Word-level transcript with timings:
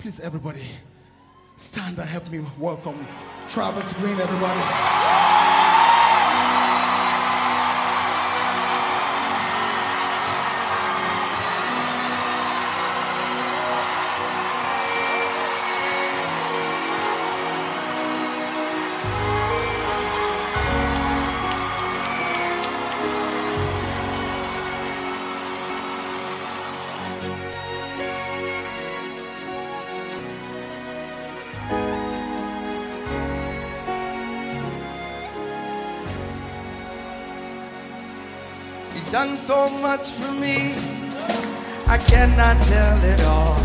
Please, 0.00 0.18
everybody, 0.20 0.62
stand 1.58 1.98
and 1.98 2.08
help 2.08 2.30
me 2.30 2.42
welcome 2.58 2.96
Travis 3.50 3.92
Green, 3.92 4.18
everybody. 4.18 5.49
He's 38.94 39.10
done 39.10 39.36
so 39.36 39.68
much 39.80 40.10
for 40.10 40.32
me, 40.32 40.74
I 41.86 41.98
cannot 41.98 42.56
tell 42.66 43.04
it 43.04 43.20
all. 43.22 43.58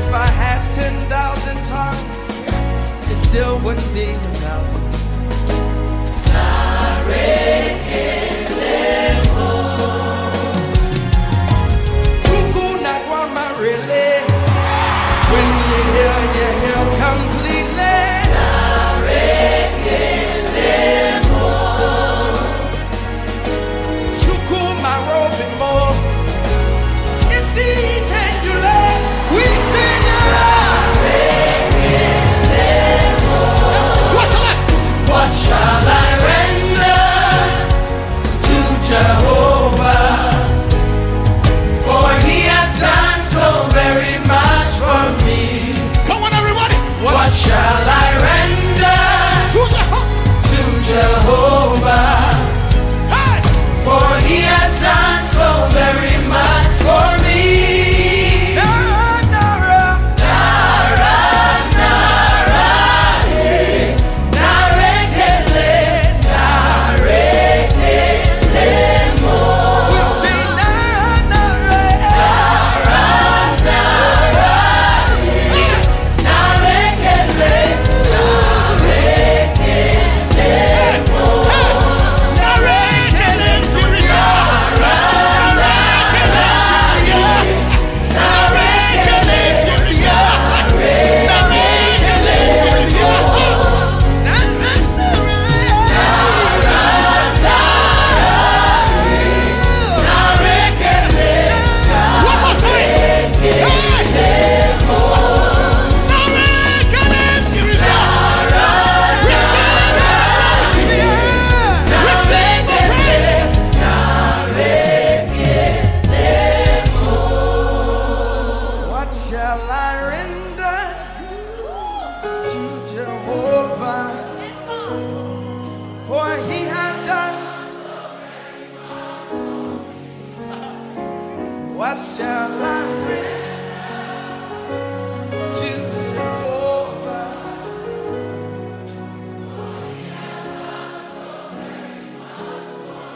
If 0.00 0.14
I 0.14 0.26
had 0.26 0.60
10,000 0.74 1.66
tongues, 1.66 2.16
it 3.10 3.18
still 3.28 3.58
wouldn't 3.60 3.92
be 3.94 4.10
enough. 4.10 4.78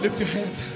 Lift 0.02 0.18
your 0.18 0.28
hands. 0.30 0.72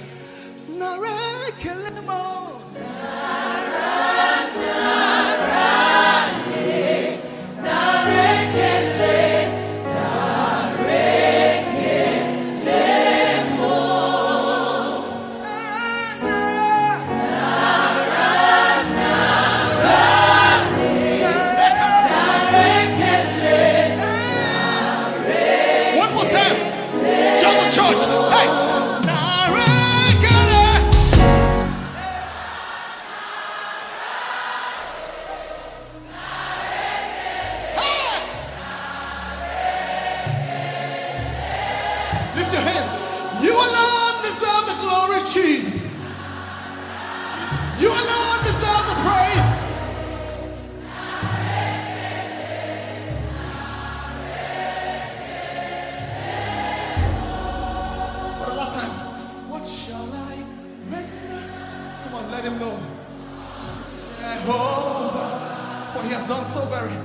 So 66.46 66.60
very. 66.66 66.96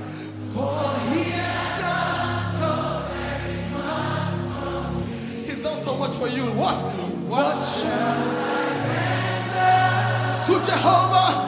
For 0.54 0.72
he 1.10 1.22
has 1.30 1.60
done 1.80 2.44
so 2.60 2.72
very 3.12 3.58
much. 3.72 4.20
for 4.54 5.46
He's 5.46 5.62
done 5.62 5.78
so 5.78 5.96
much 5.96 6.14
for 6.16 6.28
you. 6.28 6.44
What? 6.52 6.76
What 7.28 7.56
shall 7.64 8.22
I 8.38 8.62
render 9.56 10.44
to 10.46 10.52
Jehovah? 10.70 11.41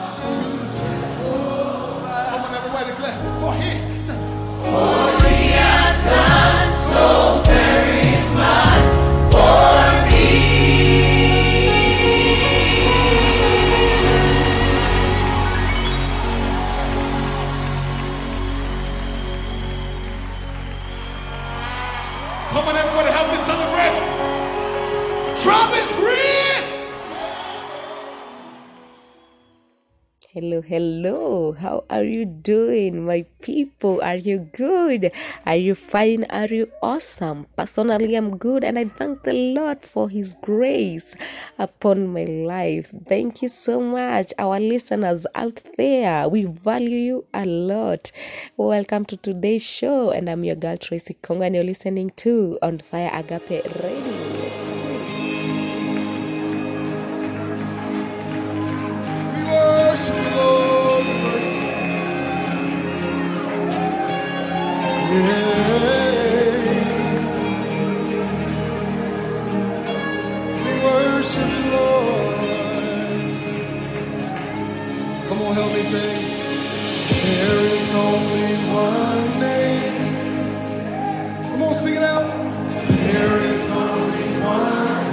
Hello. 30.75 31.53
How 31.53 31.85
are 31.89 32.03
you 32.03 32.25
doing, 32.25 33.05
my 33.05 33.23
people? 33.41 34.01
Are 34.03 34.17
you 34.17 34.39
good? 34.51 35.09
Are 35.45 35.55
you 35.55 35.73
fine? 35.73 36.25
Are 36.25 36.47
you 36.47 36.69
awesome? 36.83 37.47
Personally, 37.55 38.13
I'm 38.13 38.35
good, 38.35 38.65
and 38.65 38.77
I 38.77 38.83
thank 38.83 39.23
the 39.23 39.31
Lord 39.31 39.83
for 39.83 40.09
His 40.09 40.35
grace 40.41 41.15
upon 41.57 42.09
my 42.11 42.25
life. 42.25 42.91
Thank 43.07 43.41
you 43.41 43.47
so 43.47 43.79
much, 43.79 44.33
our 44.37 44.59
listeners 44.59 45.25
out 45.33 45.63
there. 45.77 46.27
We 46.27 46.43
value 46.43 46.97
you 46.97 47.25
a 47.33 47.45
lot. 47.45 48.11
Welcome 48.57 49.05
to 49.05 49.15
today's 49.15 49.63
show, 49.63 50.11
and 50.11 50.29
I'm 50.29 50.43
your 50.43 50.57
girl 50.57 50.75
Tracy 50.75 51.13
Kongo, 51.21 51.45
and 51.45 51.55
you're 51.55 51.63
listening 51.63 52.09
to 52.17 52.59
On 52.61 52.79
Fire 52.79 53.11
Agape 53.13 53.63
Radio. 53.81 54.44
There 75.95 77.59
is 77.75 77.93
only 77.93 78.55
one 78.73 79.39
name. 79.39 80.25
Come 81.51 81.61
on, 81.63 81.73
sing 81.73 81.95
it 81.95 82.03
out. 82.03 82.27
There 82.89 83.39
is 83.41 83.69
only 83.71 84.25
one 84.43 85.05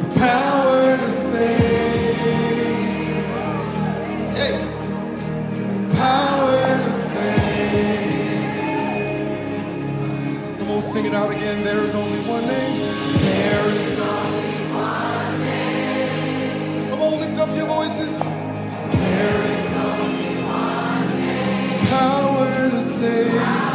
the 0.00 0.08
power 0.20 0.96
to 0.98 1.10
save. 1.10 2.16
Hey, 4.36 4.54
power 5.96 6.84
to 6.84 6.92
save. 6.92 8.44
Come 10.58 10.70
on, 10.70 10.82
sing 10.82 11.06
it 11.06 11.14
out 11.14 11.30
again. 11.30 11.64
There 11.64 11.80
is 11.82 11.94
only 11.94 12.20
one 12.20 12.46
name. 12.46 12.78
There 13.20 13.68
is 13.70 13.98
only 14.00 14.56
one 14.74 15.40
name. 15.40 16.90
Come 16.90 17.00
on, 17.00 17.12
lift 17.20 17.38
up 17.38 17.56
your 17.56 17.66
voices. 17.66 18.35
Power 21.96 22.68
to 22.72 22.82
save. 22.82 23.65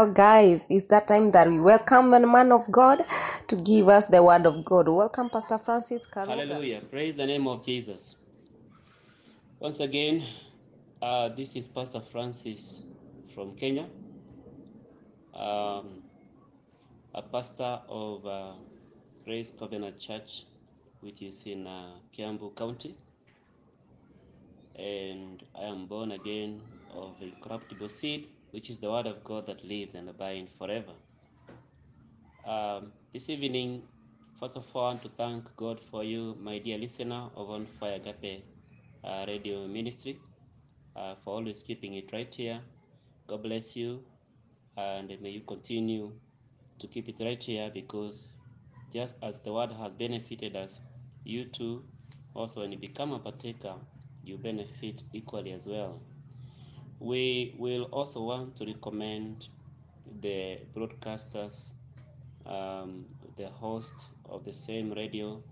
Now, 0.00 0.06
guys, 0.06 0.66
it's 0.70 0.86
that 0.86 1.06
time 1.06 1.28
that 1.28 1.46
we 1.46 1.60
welcome 1.60 2.10
the 2.10 2.26
man 2.26 2.52
of 2.52 2.70
God 2.70 3.02
to 3.48 3.56
give 3.56 3.88
us 3.90 4.06
the 4.06 4.22
word 4.22 4.46
of 4.46 4.64
God. 4.64 4.88
Welcome, 4.88 5.28
Pastor 5.28 5.58
Francis 5.58 6.06
Karuga. 6.06 6.28
Hallelujah. 6.28 6.80
Praise 6.90 7.18
the 7.18 7.26
name 7.26 7.46
of 7.46 7.62
Jesus. 7.62 8.16
Once 9.58 9.80
again, 9.80 10.24
uh, 11.02 11.28
this 11.28 11.54
is 11.54 11.68
Pastor 11.68 12.00
Francis 12.00 12.84
from 13.34 13.54
Kenya, 13.56 13.84
um, 15.34 16.02
a 17.14 17.20
pastor 17.20 17.80
of 17.86 18.24
uh, 18.24 18.52
Grace 19.26 19.52
Covenant 19.52 19.98
Church, 20.00 20.44
which 21.02 21.20
is 21.20 21.42
in 21.44 21.66
uh, 21.66 21.96
Kiambu 22.16 22.56
County. 22.56 22.96
And 24.78 25.42
I 25.54 25.64
am 25.64 25.84
born 25.84 26.12
again 26.12 26.62
of 26.90 27.20
incorruptible 27.20 27.90
seed, 27.90 28.28
which 28.52 28.70
is 28.70 28.78
the 28.78 28.90
word 28.90 29.06
of 29.06 29.22
God 29.24 29.46
that 29.46 29.64
lives 29.64 29.94
and 29.94 30.08
abides 30.08 30.50
forever. 30.58 30.92
Um, 32.46 32.92
this 33.12 33.28
evening, 33.28 33.82
first 34.38 34.56
of 34.56 34.64
all, 34.74 34.84
I 34.84 34.88
want 34.88 35.02
to 35.02 35.08
thank 35.10 35.56
God 35.56 35.80
for 35.80 36.02
you, 36.02 36.36
my 36.40 36.58
dear 36.58 36.78
listener 36.78 37.28
of 37.36 37.50
On 37.50 37.66
Fire 37.66 37.96
Agape 37.96 38.42
uh, 39.04 39.24
Radio 39.26 39.66
Ministry, 39.66 40.18
uh, 40.96 41.14
for 41.14 41.34
always 41.34 41.62
keeping 41.62 41.94
it 41.94 42.12
right 42.12 42.34
here. 42.34 42.60
God 43.26 43.42
bless 43.42 43.76
you, 43.76 44.00
and 44.76 45.08
may 45.20 45.30
you 45.30 45.40
continue 45.40 46.12
to 46.80 46.86
keep 46.86 47.08
it 47.08 47.16
right 47.20 47.42
here 47.42 47.70
because 47.72 48.32
just 48.92 49.18
as 49.22 49.38
the 49.40 49.52
word 49.52 49.70
has 49.72 49.92
benefited 49.92 50.56
us, 50.56 50.80
you 51.24 51.44
too, 51.44 51.84
also 52.34 52.60
when 52.60 52.72
you 52.72 52.78
become 52.78 53.12
a 53.12 53.18
partaker, 53.18 53.74
you 54.24 54.36
benefit 54.38 55.02
equally 55.12 55.52
as 55.52 55.66
well. 55.66 56.00
We 57.00 57.54
will 57.56 57.84
also 57.84 58.22
want 58.22 58.56
to 58.56 58.66
recommend 58.66 59.48
the 60.20 60.58
broadcasters, 60.76 61.72
um, 62.44 63.06
the 63.38 63.48
host 63.48 64.06
of 64.28 64.44
the 64.44 64.52
same 64.52 64.92
radio, 64.92 65.42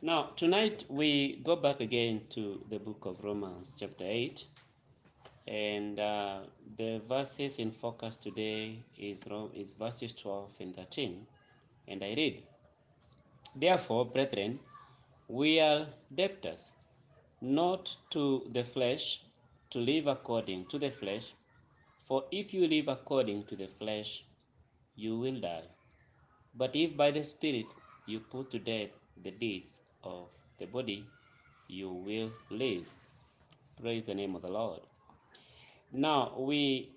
Now, 0.00 0.30
tonight 0.36 0.84
we 0.88 1.40
go 1.42 1.56
back 1.56 1.80
again 1.80 2.20
to 2.30 2.64
the 2.70 2.78
book 2.78 3.04
of 3.04 3.22
Romans, 3.24 3.74
chapter 3.78 4.04
8, 4.04 4.44
and 5.48 5.98
uh, 5.98 6.40
the 6.76 7.00
verses 7.08 7.58
in 7.58 7.70
focus 7.70 8.16
today 8.16 8.76
is, 8.98 9.24
is 9.54 9.72
verses 9.72 10.12
12 10.12 10.54
and 10.60 10.76
13. 10.76 11.26
And 11.88 12.04
I 12.04 12.12
read, 12.14 12.42
Therefore, 13.56 14.04
brethren, 14.04 14.58
we 15.28 15.58
are 15.58 15.86
debtors, 16.14 16.72
not 17.40 17.96
to 18.10 18.42
the 18.52 18.62
flesh, 18.62 19.22
to 19.70 19.78
live 19.78 20.06
according 20.06 20.66
to 20.66 20.78
the 20.78 20.90
flesh. 20.90 21.32
For 22.06 22.24
if 22.30 22.52
you 22.52 22.66
live 22.68 22.88
according 22.88 23.44
to 23.44 23.56
the 23.56 23.68
flesh, 23.68 24.24
you 24.96 25.18
will 25.18 25.40
die. 25.40 25.64
But 26.54 26.76
if 26.76 26.94
by 26.96 27.10
the 27.10 27.24
Spirit 27.24 27.66
you 28.06 28.20
put 28.20 28.50
to 28.50 28.58
death 28.58 28.90
the 29.22 29.30
deeds 29.30 29.82
of 30.04 30.28
the 30.58 30.66
body, 30.66 31.04
you 31.68 31.90
will 31.90 32.30
live. 32.50 32.86
Praise 33.80 34.06
the 34.06 34.14
name 34.14 34.34
of 34.34 34.42
the 34.42 34.48
Lord. 34.48 34.80
Now, 35.92 36.34
we 36.38 36.90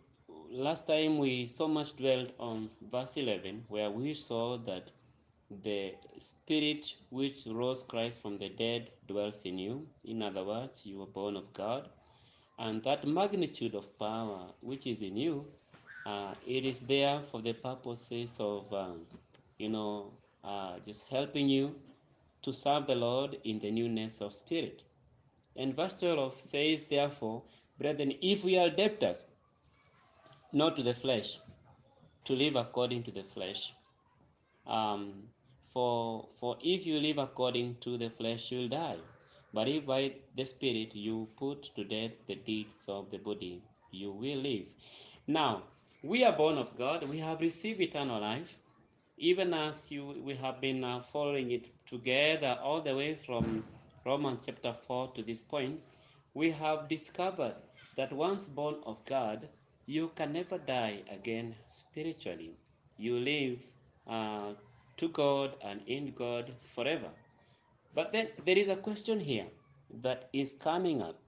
last 0.49 0.85
time 0.85 1.17
we 1.17 1.45
so 1.45 1.65
much 1.65 1.95
dwelt 1.95 2.31
on 2.37 2.69
verse 2.81 3.15
11, 3.15 3.63
where 3.69 3.89
we 3.89 4.13
saw 4.13 4.57
that 4.57 4.89
the 5.63 5.93
spirit 6.17 6.93
which 7.09 7.45
rose 7.45 7.83
Christ 7.83 8.21
from 8.21 8.37
the 8.37 8.49
dead 8.49 8.89
dwells 9.07 9.43
in 9.45 9.57
you. 9.57 9.87
In 10.03 10.21
other 10.21 10.43
words, 10.43 10.85
you 10.85 10.99
were 10.99 11.05
born 11.05 11.37
of 11.37 11.53
God, 11.53 11.87
and 12.59 12.83
that 12.83 13.07
magnitude 13.07 13.75
of 13.75 13.97
power 13.97 14.47
which 14.59 14.85
is 14.85 15.01
in 15.01 15.15
you, 15.15 15.45
uh, 16.05 16.33
it 16.45 16.65
is 16.65 16.81
there 16.81 17.21
for 17.21 17.41
the 17.41 17.53
purposes 17.53 18.41
of, 18.41 18.73
um, 18.73 19.05
you 19.57 19.69
know, 19.69 20.11
uh, 20.43 20.79
just 20.85 21.07
helping 21.07 21.47
you 21.47 21.73
to 22.41 22.51
serve 22.51 22.87
the 22.87 22.95
Lord 22.95 23.37
in 23.45 23.59
the 23.59 23.71
newness 23.71 24.19
of 24.19 24.33
spirit. 24.33 24.81
And 25.55 25.73
verse 25.73 25.97
12 26.01 26.41
says, 26.41 26.83
Therefore, 26.85 27.43
brethren, 27.81 28.13
if 28.21 28.43
we 28.43 28.57
are 28.57 28.69
debtors, 28.69 29.25
not 30.53 30.75
to 30.75 30.83
the 30.83 30.93
flesh, 30.93 31.39
to 32.25 32.33
live 32.33 32.55
according 32.55 33.03
to 33.03 33.11
the 33.11 33.23
flesh. 33.23 33.73
Um, 34.67 35.23
for 35.73 36.27
for 36.39 36.57
if 36.61 36.85
you 36.85 36.99
live 36.99 37.17
according 37.17 37.75
to 37.81 37.97
the 37.97 38.09
flesh, 38.09 38.51
you'll 38.51 38.67
die. 38.67 38.97
But 39.53 39.67
if 39.67 39.85
by 39.85 40.13
the 40.35 40.45
Spirit 40.45 40.95
you 40.95 41.27
put 41.37 41.63
to 41.75 41.83
death 41.83 42.27
the 42.27 42.35
deeds 42.35 42.85
of 42.87 43.09
the 43.11 43.17
body, 43.17 43.61
you 43.91 44.11
will 44.11 44.37
live. 44.37 44.65
Now, 45.27 45.63
we 46.03 46.23
are 46.23 46.31
born 46.33 46.57
of 46.57 46.77
God. 46.77 47.07
We 47.09 47.17
have 47.17 47.41
received 47.41 47.81
eternal 47.81 48.21
life, 48.21 48.57
even 49.17 49.53
as 49.53 49.91
you 49.91 50.05
we 50.25 50.35
have 50.35 50.61
been 50.61 50.83
uh, 50.83 50.99
following 50.99 51.51
it 51.51 51.65
together 51.87 52.57
all 52.61 52.81
the 52.81 52.95
way 52.95 53.15
from 53.15 53.63
Romans 54.05 54.41
chapter 54.45 54.73
4 54.73 55.11
to 55.15 55.23
this 55.23 55.41
point. 55.41 55.79
We 56.33 56.51
have 56.51 56.87
discovered 56.87 57.55
that 57.95 58.11
once 58.13 58.47
born 58.47 58.75
of 58.85 59.03
God, 59.05 59.47
you 59.85 60.11
can 60.15 60.33
never 60.33 60.57
die 60.57 61.01
again 61.11 61.53
spiritually. 61.69 62.55
You 62.97 63.19
live 63.19 63.59
uh, 64.07 64.53
to 64.97 65.09
God 65.09 65.53
and 65.63 65.81
in 65.87 66.13
God 66.13 66.51
forever. 66.75 67.09
But 67.93 68.11
then 68.11 68.29
there 68.45 68.57
is 68.57 68.69
a 68.69 68.75
question 68.75 69.19
here 69.19 69.47
that 70.01 70.29
is 70.33 70.53
coming 70.53 71.01
up 71.01 71.19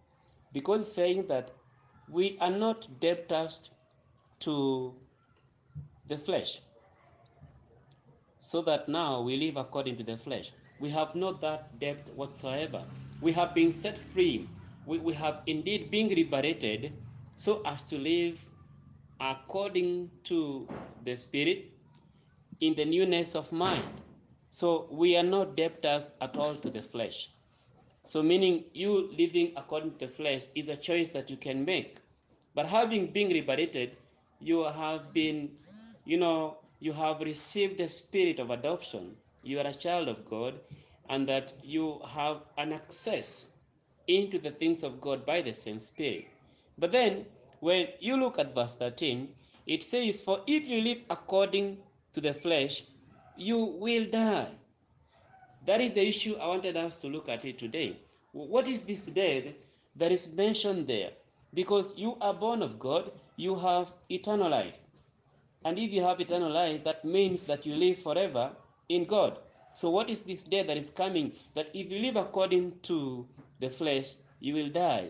because 0.54 0.92
saying 0.92 1.28
that 1.28 1.52
we 2.10 2.38
are 2.40 2.52
not 2.52 2.88
debtors 3.00 3.70
to 4.42 4.94
the 6.08 6.18
flesh, 6.18 6.60
so 8.40 8.62
that 8.62 8.88
now 8.88 9.22
we 9.22 9.38
live 9.38 9.58
according 9.58 9.98
to 9.98 10.04
the 10.04 10.18
flesh. 10.18 10.52
We 10.80 10.90
have 10.90 11.16
not 11.16 11.42
that 11.42 11.80
debt 11.80 12.06
whatsoever. 12.16 12.84
We 13.22 13.32
have 13.34 13.54
been 13.56 13.72
set 13.72 13.98
free. 13.98 14.50
We, 14.86 15.00
we 15.00 15.14
have 15.14 15.42
indeed 15.46 15.92
been 15.92 16.10
liberated 16.10 16.94
so 17.36 17.62
as 17.66 17.84
to 17.84 17.98
live 17.98 18.44
according 19.20 20.10
to 20.26 20.68
the 21.04 21.16
Spirit 21.16 21.72
in 22.60 22.76
the 22.76 22.86
newness 22.86 23.36
of 23.36 23.52
mind. 23.52 23.84
So 24.50 24.88
we 24.92 25.18
are 25.18 25.24
not 25.24 25.56
debtors 25.56 26.12
at 26.22 26.38
all 26.38 26.56
to 26.56 26.70
the 26.70 26.82
flesh. 26.82 27.30
So, 28.04 28.22
meaning 28.22 28.66
you 28.74 29.10
living 29.18 29.54
according 29.56 29.94
to 29.94 30.00
the 30.00 30.08
flesh 30.10 30.48
is 30.56 30.70
a 30.70 30.76
choice 30.76 31.10
that 31.10 31.30
you 31.30 31.38
can 31.38 31.64
make. 31.64 31.98
But 32.54 32.68
having 32.68 33.08
been 33.08 33.30
liberated, 33.30 33.98
you 34.42 34.64
have 34.64 35.14
been, 35.14 35.52
you 36.06 36.18
know, 36.18 36.58
you 36.82 36.92
have 36.92 37.22
received 37.22 37.78
the 37.78 37.88
spirit 37.88 38.40
of 38.40 38.50
adoption. 38.50 39.16
You 39.42 39.60
are 39.60 39.68
a 39.68 39.74
child 39.74 40.10
of 40.10 40.26
God, 40.30 40.60
and 41.10 41.28
that 41.30 41.54
you 41.64 42.02
have 42.08 42.42
an 42.58 42.74
access 42.74 43.53
into 44.08 44.40
the 44.40 44.52
things 44.52 44.84
of 44.84 45.02
God 45.02 45.26
by 45.26 45.42
the 45.42 45.54
same 45.54 45.80
spirit. 45.80 46.28
But 46.78 46.92
then, 46.92 47.26
when 47.60 47.88
you 48.00 48.18
look 48.18 48.40
at 48.40 48.54
verse 48.54 48.76
13, 48.76 49.30
it 49.68 49.84
says, 49.84 50.22
For 50.22 50.42
if 50.48 50.68
you 50.68 50.82
live 50.82 51.04
according 51.10 51.78
to 52.14 52.22
the 52.22 52.34
flesh, 52.34 52.84
you 53.38 53.58
will 53.58 54.06
die. 54.06 54.48
That 55.66 55.80
is 55.80 55.94
the 55.94 56.06
issue 56.08 56.36
I 56.36 56.48
wanted 56.48 56.76
us 56.76 56.98
to 56.98 57.08
look 57.08 57.30
at 57.30 57.46
it 57.46 57.58
today. 57.58 57.98
What 58.34 58.68
is 58.68 58.84
this 58.84 59.06
death 59.06 59.46
that 59.96 60.12
is 60.12 60.34
mentioned 60.34 60.88
there? 60.88 61.12
Because 61.54 61.98
you 61.98 62.18
are 62.20 62.34
born 62.34 62.62
of 62.62 62.80
God, 62.80 63.12
you 63.38 63.56
have 63.56 63.92
eternal 64.10 64.50
life. 64.50 64.78
And 65.66 65.80
if 65.80 65.94
you 65.94 66.02
have 66.02 66.20
eternal 66.20 66.52
life, 66.52 66.84
that 66.84 67.06
means 67.06 67.46
that 67.46 67.66
you 67.66 67.76
live 67.76 67.98
forever 67.98 68.52
in 68.90 69.06
God. 69.06 69.38
So, 69.76 69.90
what 69.90 70.10
is 70.10 70.24
this 70.24 70.44
death 70.44 70.68
that 70.68 70.78
is 70.78 70.90
coming? 70.90 71.32
That 71.56 71.70
if 71.74 71.90
you 71.90 72.00
live 72.00 72.18
according 72.18 72.80
to 72.84 73.26
the 73.64 73.70
flesh, 73.70 74.16
you 74.42 74.54
will 74.54 74.70
die. 74.70 75.08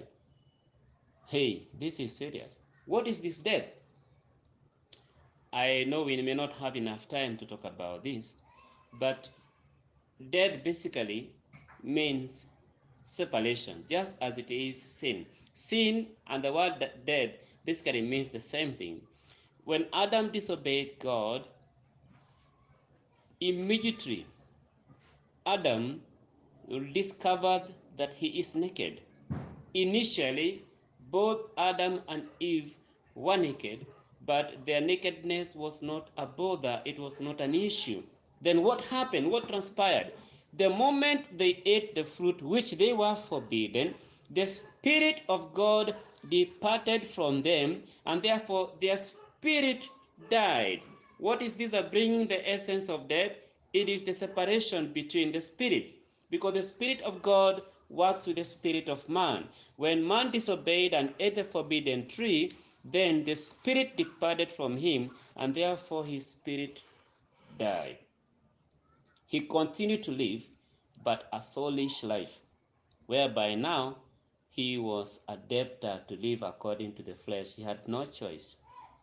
Hey, 1.28 1.64
this 1.80 2.00
is 2.00 2.16
serious. 2.16 2.60
What 2.86 3.08
is 3.08 3.20
this 3.22 3.40
death? 3.40 3.66
I 5.52 5.86
know 5.88 6.04
we 6.04 6.22
may 6.22 6.36
not 6.36 6.54
have 6.54 6.76
enough 6.76 7.08
time 7.08 7.38
to 7.38 7.46
talk 7.48 7.64
about 7.64 8.04
this, 8.04 8.36
but 9.00 9.30
death 10.30 10.64
basically 10.64 11.30
means 11.82 12.48
separation, 13.04 13.84
just 13.90 14.18
as 14.22 14.38
it 14.38 14.52
is 14.52 14.80
sin. 14.80 15.26
Sin 15.54 16.08
and 16.28 16.44
the 16.44 16.54
word 16.54 16.88
death 17.08 17.32
basically 17.66 18.02
means 18.02 18.30
the 18.30 18.40
same 18.40 18.72
thing. 18.74 19.02
When 19.66 19.88
Adam 19.94 20.30
disobeyed 20.30 21.00
God, 21.00 21.46
immediately 23.42 24.26
Adam 25.46 26.02
discovered 26.94 27.64
that 27.98 28.14
he 28.14 28.28
is 28.40 28.56
naked. 28.56 29.02
Initially, 29.74 30.64
both 31.12 31.52
Adam 31.58 32.02
and 32.08 32.24
Eve 32.40 32.74
were 33.16 33.38
naked, 33.38 33.86
but 34.26 34.66
their 34.66 34.82
nakedness 34.82 35.56
was 35.56 35.82
not 35.82 36.10
a 36.18 36.26
bother, 36.26 36.82
it 36.86 36.98
was 37.00 37.20
not 37.22 37.42
an 37.42 37.54
issue. 37.54 38.02
Then 38.42 38.64
what 38.64 38.82
happened? 38.82 39.30
What 39.32 39.48
transpired? 39.48 40.12
The 40.58 40.70
moment 40.70 41.38
they 41.38 41.62
ate 41.66 41.96
the 41.96 42.04
fruit 42.04 42.42
which 42.42 42.72
they 42.72 42.94
were 42.94 43.16
forbidden, 43.16 43.94
the 44.30 44.46
Spirit 44.46 45.22
of 45.30 45.54
God 45.54 45.96
departed 46.30 47.04
from 47.04 47.42
them, 47.42 47.84
and 48.06 48.22
therefore 48.22 48.72
their 48.82 48.98
spirit 48.98 49.88
died. 50.30 50.82
What 51.18 51.42
is 51.42 51.56
this 51.56 51.72
that 51.72 51.92
bringing 51.92 52.28
the 52.28 52.50
essence 52.50 52.90
of 52.90 53.08
death? 53.08 53.38
It 53.74 53.90
is 53.90 54.04
the 54.04 54.14
separation 54.14 54.94
between 54.94 55.32
the 55.32 55.42
spirit, 55.42 55.96
because 56.30 56.54
the 56.54 56.64
Spirit 56.64 57.02
of 57.02 57.22
God 57.22 57.62
works 57.94 58.26
with 58.26 58.38
the 58.38 58.44
spirit 58.44 58.90
of 58.90 59.08
man. 59.08 59.48
When 59.78 60.08
man 60.08 60.32
disobeyed 60.32 60.94
and 60.94 61.14
ate 61.20 61.36
the 61.36 61.44
forbidden 61.44 62.08
tree, 62.08 62.52
then 62.84 63.24
the 63.24 63.36
spirit 63.36 63.96
departed 63.96 64.52
from 64.52 64.76
him, 64.76 65.12
and 65.38 65.54
therefore 65.54 66.04
his 66.06 66.26
spirit 66.26 66.82
died. 67.58 67.98
He 69.28 69.42
continued 69.42 70.04
to 70.04 70.12
live, 70.12 70.48
but 71.04 71.28
a 71.32 71.38
soulish 71.38 72.04
life, 72.04 72.40
whereby 73.06 73.56
now 73.56 73.98
he 74.50 74.78
was 74.78 75.22
a 75.28 75.38
debtor 75.38 76.02
to 76.08 76.16
live 76.16 76.44
according 76.44 76.94
to 76.94 77.04
the 77.04 77.16
flesh. 77.16 77.56
He 77.56 77.64
had 77.64 77.88
no 77.88 78.06
choice. 78.06 78.56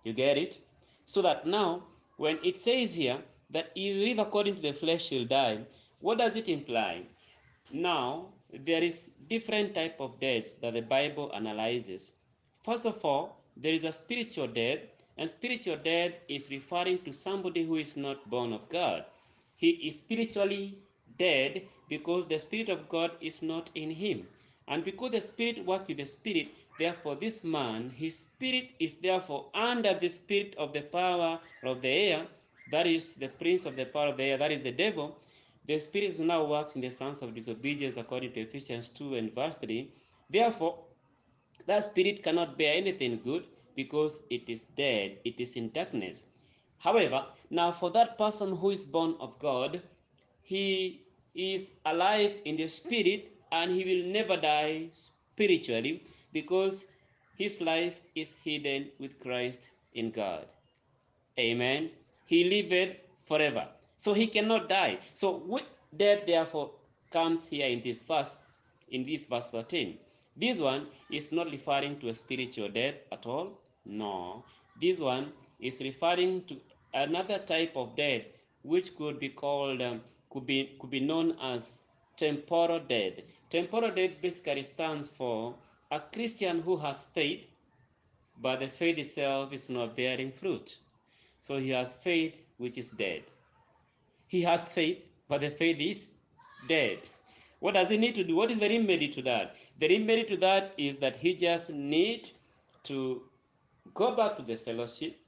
You 0.05 0.13
get 0.13 0.37
it? 0.37 0.59
So 1.07 1.23
that 1.23 1.47
now, 1.47 1.83
when 2.17 2.39
it 2.45 2.59
says 2.59 2.95
here 2.95 3.19
that 3.51 3.71
if 3.75 3.83
you 3.83 3.95
live 4.05 4.19
according 4.19 4.57
to 4.57 4.63
the 4.63 4.73
flesh, 4.73 5.11
you'll 5.11 5.25
die, 5.25 5.59
what 6.01 6.19
does 6.19 6.37
it 6.37 6.49
imply? 6.49 7.03
Now, 7.73 8.27
there 8.53 8.83
is 8.83 9.11
different 9.29 9.75
type 9.75 10.01
of 10.01 10.19
deaths 10.21 10.55
that 10.63 10.75
the 10.75 10.83
Bible 10.83 11.31
analyzes. 11.35 12.13
First 12.63 12.87
of 12.87 13.05
all, 13.05 13.37
there 13.57 13.73
is 13.73 13.85
a 13.85 13.93
spiritual 13.93 14.47
death, 14.47 14.81
and 15.19 15.29
spiritual 15.29 15.77
death 15.77 16.13
is 16.29 16.51
referring 16.51 16.99
to 17.03 17.13
somebody 17.13 17.65
who 17.65 17.77
is 17.77 17.97
not 17.97 18.29
born 18.31 18.53
of 18.53 18.69
God. 18.69 19.05
He 19.57 19.71
is 19.71 19.99
spiritually 20.01 20.79
dead 21.19 21.63
because 21.89 22.27
the 22.27 22.39
Spirit 22.39 22.69
of 22.69 22.89
God 22.89 23.11
is 23.21 23.43
not 23.43 23.71
in 23.75 23.91
him. 23.91 24.27
And 24.69 24.85
because 24.85 25.11
the 25.11 25.21
Spirit 25.21 25.65
works 25.67 25.89
with 25.89 25.99
the 25.99 26.07
Spirit, 26.07 26.49
therefore 26.79 27.15
this 27.15 27.45
man, 27.45 27.91
his 27.91 28.19
spirit 28.19 28.71
is 28.79 28.97
therefore 28.97 29.47
under 29.53 29.93
the 29.95 30.09
spirit 30.09 30.55
of 30.57 30.73
the 30.73 30.81
power 30.81 31.39
of 31.63 31.83
the 31.83 31.89
air, 31.89 32.27
that 32.71 32.87
is 32.87 33.15
the 33.15 33.29
prince 33.29 33.67
of 33.67 33.77
the 33.77 33.85
power 33.85 34.09
of 34.09 34.17
the 34.17 34.25
air, 34.25 34.39
that 34.39 34.51
is 34.51 34.63
the 34.63 34.73
devil. 34.73 35.15
The 35.67 35.79
Spirit 35.79 36.19
now 36.19 36.45
works 36.45 36.75
in 36.75 36.81
the 36.81 36.91
sons 36.91 37.23
of 37.23 37.35
disobedience 37.35 37.97
according 37.97 38.33
to 38.33 38.41
Ephesians 38.41 38.89
2 38.91 39.15
and 39.15 39.35
verse 39.35 39.57
3. 39.59 39.91
Therefore, 40.29 40.79
that 41.67 41.85
spirit 41.85 42.23
cannot 42.23 42.57
bear 42.59 42.75
anything 42.75 43.21
good 43.23 43.45
because 43.77 44.23
it 44.31 44.49
is 44.49 44.67
dead, 44.67 45.19
it 45.25 45.41
is 45.41 45.57
in 45.57 45.71
darkness. 45.71 46.25
However, 46.79 47.27
now 47.51 47.73
for 47.73 47.91
that 47.91 48.17
person 48.17 48.57
who 48.57 48.71
is 48.71 48.85
born 48.85 49.15
of 49.21 49.39
God, 49.39 49.83
he 50.43 51.01
is 51.35 51.79
alive 51.85 52.35
in 52.45 52.57
the 52.57 52.69
spirit 52.69 53.31
and 53.53 53.71
he 53.71 53.85
will 53.85 54.11
never 54.11 54.37
die 54.37 54.89
spiritually 54.91 56.03
because 56.33 56.93
his 57.37 57.61
life 57.61 58.01
is 58.15 58.35
hidden 58.45 58.91
with 58.99 59.21
Christ 59.21 59.71
in 59.95 60.11
God. 60.11 60.47
Amen. 61.39 61.91
He 62.27 62.45
liveth 62.45 62.97
forever. 63.25 63.69
So 64.01 64.15
he 64.15 64.27
cannot 64.29 64.71
die. 64.71 64.99
So 65.13 65.43
with 65.47 65.65
death 65.95 66.25
therefore 66.25 66.71
comes 67.13 67.47
here 67.47 67.67
in 67.69 67.83
this 67.83 68.03
verse, 68.03 68.39
in 68.91 69.05
this 69.05 69.27
verse 69.27 69.49
13. 69.49 69.99
This 70.35 70.59
one 70.59 70.87
is 71.11 71.33
not 71.33 71.51
referring 71.51 71.99
to 72.01 72.09
a 72.09 72.15
spiritual 72.15 72.71
death 72.71 72.95
at 73.13 73.27
all. 73.27 73.59
No. 73.85 74.43
This 74.81 75.01
one 75.01 75.33
is 75.61 75.83
referring 75.83 76.45
to 76.45 76.57
another 76.95 77.41
type 77.41 77.77
of 77.77 77.95
death 77.95 78.23
which 78.63 78.97
could 78.97 79.21
be 79.21 79.29
called 79.29 79.83
um, 79.83 80.01
could 80.31 80.47
be 80.47 80.71
could 80.81 80.91
be 80.91 81.01
known 81.01 81.37
as 81.43 81.83
temporal 82.17 82.81
death. 82.81 83.21
Temporal 83.51 83.91
death 83.91 84.13
basically 84.23 84.63
stands 84.63 85.09
for 85.09 85.55
a 85.91 86.01
Christian 86.01 86.63
who 86.63 86.79
has 86.79 87.05
faith, 87.05 87.45
but 88.41 88.61
the 88.61 88.69
faith 88.69 88.97
itself 88.97 89.53
is 89.53 89.69
not 89.69 89.95
bearing 89.95 90.33
fruit. 90.33 90.79
So 91.41 91.59
he 91.59 91.69
has 91.71 91.93
faith 91.93 92.35
which 92.57 92.79
is 92.79 92.93
dead. 92.93 93.25
He 94.31 94.43
has 94.43 94.69
faith, 94.69 94.99
but 95.29 95.41
the 95.41 95.51
faith 95.51 95.79
is 95.81 96.13
dead. 96.69 96.99
What 97.59 97.75
does 97.75 97.89
he 97.89 97.97
need 97.97 98.15
to 98.15 98.23
do? 98.23 98.37
What 98.37 98.53
is 98.53 98.61
the 98.61 98.69
remedy 98.69 99.09
to 99.09 99.23
that? 99.23 99.57
The 99.81 99.89
remedy 99.89 100.23
to 100.25 100.37
that 100.37 100.73
is 100.79 100.99
that 100.99 101.17
he 101.17 101.35
just 101.35 101.71
need 101.71 102.31
to 102.85 103.23
go 103.93 104.15
back 104.15 104.37
to 104.37 104.43
the 104.43 104.57
fellowship, 104.57 105.19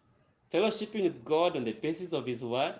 fellowshipping 0.54 1.02
with 1.02 1.24
God 1.24 1.56
on 1.56 1.64
the 1.64 1.72
basis 1.72 2.12
of 2.12 2.26
his 2.26 2.44
word, 2.44 2.76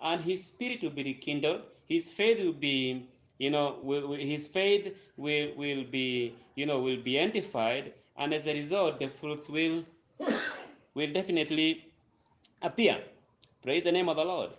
and 0.00 0.20
his 0.20 0.44
spirit 0.44 0.80
will 0.80 0.90
be 0.90 1.02
rekindled. 1.02 1.62
His 1.88 2.08
faith 2.08 2.38
will 2.38 2.52
be, 2.52 3.08
you 3.38 3.50
know, 3.50 3.80
will, 3.82 4.06
will, 4.06 4.18
his 4.18 4.46
faith 4.46 4.96
will, 5.16 5.54
will 5.56 5.82
be, 5.90 6.34
you 6.54 6.66
know, 6.66 6.78
will 6.78 7.02
be 7.02 7.18
identified, 7.18 7.92
and 8.16 8.32
as 8.32 8.46
a 8.46 8.54
result, 8.54 9.00
the 9.00 9.08
fruits 9.08 9.48
will 9.48 9.82
will 10.94 11.12
definitely 11.12 11.84
appear. 12.62 13.00
Praise 13.64 13.82
the 13.82 13.92
name 13.92 14.08
of 14.08 14.16
the 14.16 14.24
Lord. 14.24 14.50